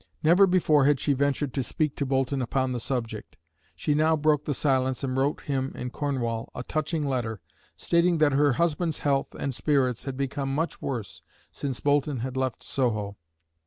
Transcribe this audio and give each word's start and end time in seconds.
Never 0.23 0.47
before 0.47 0.85
had 0.85 0.99
she 0.99 1.13
ventured 1.13 1.53
to 1.53 1.61
speak 1.61 1.95
to 1.97 2.07
Boulton 2.07 2.41
upon 2.41 2.71
the 2.71 2.79
subject. 2.79 3.37
She 3.75 3.93
now 3.93 4.15
broke 4.15 4.45
the 4.45 4.53
silence 4.55 5.03
and 5.03 5.15
wrote 5.15 5.41
him 5.41 5.71
in 5.75 5.91
Cornwall 5.91 6.49
a 6.55 6.63
touching 6.63 7.05
letter, 7.07 7.39
stating 7.77 8.17
that 8.17 8.33
her 8.33 8.53
husband's 8.53 8.97
health 9.05 9.35
and 9.35 9.53
spirits 9.53 10.05
had 10.05 10.17
become 10.17 10.55
much 10.55 10.81
worse 10.81 11.21
since 11.51 11.81
Boulton 11.81 12.21
had 12.21 12.35
left 12.35 12.63
Soho. 12.63 13.15